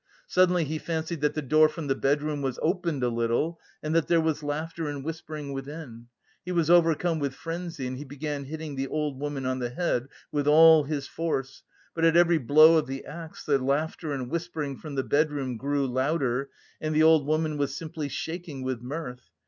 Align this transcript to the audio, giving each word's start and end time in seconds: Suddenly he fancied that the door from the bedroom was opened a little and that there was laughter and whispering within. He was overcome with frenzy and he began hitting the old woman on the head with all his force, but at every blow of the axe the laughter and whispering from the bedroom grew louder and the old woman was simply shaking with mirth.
Suddenly 0.25 0.63
he 0.63 0.79
fancied 0.79 1.21
that 1.21 1.35
the 1.35 1.43
door 1.43 1.69
from 1.69 1.85
the 1.85 1.93
bedroom 1.93 2.41
was 2.41 2.57
opened 2.63 3.03
a 3.03 3.07
little 3.09 3.59
and 3.83 3.93
that 3.93 4.07
there 4.07 4.19
was 4.19 4.41
laughter 4.41 4.87
and 4.87 5.03
whispering 5.05 5.53
within. 5.53 6.07
He 6.43 6.51
was 6.51 6.71
overcome 6.71 7.19
with 7.19 7.35
frenzy 7.35 7.85
and 7.85 7.99
he 7.99 8.03
began 8.03 8.45
hitting 8.45 8.75
the 8.75 8.87
old 8.87 9.19
woman 9.19 9.45
on 9.45 9.59
the 9.59 9.69
head 9.69 10.07
with 10.31 10.47
all 10.47 10.85
his 10.85 11.05
force, 11.05 11.61
but 11.93 12.03
at 12.03 12.17
every 12.17 12.39
blow 12.39 12.77
of 12.79 12.87
the 12.87 13.05
axe 13.05 13.45
the 13.45 13.59
laughter 13.59 14.11
and 14.11 14.31
whispering 14.31 14.75
from 14.75 14.95
the 14.95 15.03
bedroom 15.03 15.55
grew 15.55 15.85
louder 15.85 16.49
and 16.81 16.95
the 16.95 17.03
old 17.03 17.27
woman 17.27 17.57
was 17.57 17.77
simply 17.77 18.09
shaking 18.09 18.63
with 18.63 18.81
mirth. 18.81 19.29